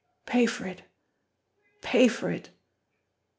pay 0.25 0.47
for 0.47 0.65
it 0.65 0.81
pay 1.83 2.07
for 2.07 2.31
it. 2.31 2.49